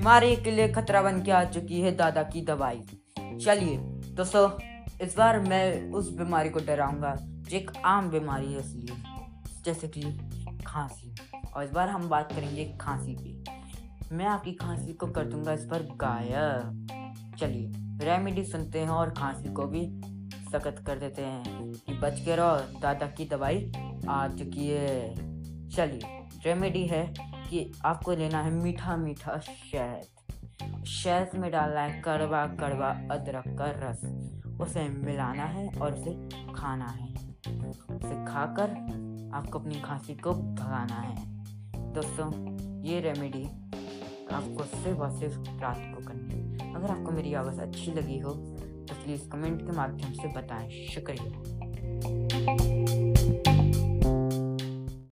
[0.00, 2.80] बीमारी के लिए खतरा बन के आ चुकी है दादा की दवाई।
[3.44, 3.76] चलिए
[4.16, 4.50] दोस्तों
[5.06, 8.96] इस बार मैं उस बीमारी को डराऊँगा, जो एक आम बीमारी है इसलिए,
[9.64, 10.02] जैसे कि
[10.66, 11.14] खांसी।
[11.56, 13.44] और इस बार हम बात करेंगे खांसी की।
[14.12, 16.86] मैं आपकी खांसी को कर दूँगा इस बार गायब।
[17.38, 17.72] चलिए
[18.06, 19.86] रेमेडी सुनते हैं और खांसी को भी
[20.52, 23.72] सख्त कर देते हैं कि बच के रहो दादा की दवाई
[24.08, 25.14] आ चुकी है।
[25.68, 32.46] चलिए रेमेडी है। कि आपको लेना है मीठा मीठा शहद। शहद में डालना है कड़वा
[32.46, 34.04] कड़वा अदरक का रस।
[34.60, 37.14] उसे मिलाना है और उसे खाना है।
[37.96, 38.70] उसे खाकर
[39.34, 41.16] आपको अपनी खांसी को भगाना है।
[41.92, 43.44] दोस्तों, ये रेमेडी
[44.32, 48.30] आपको सिर्फ़ और सिर्फ़ रात को करनी है। अगर आपको मेरी आवाज़ अच्छी लगी हो
[48.30, 52.19] तो प्लीज़ कमेंट के माध्यम से बताएँ। शुक्रिया।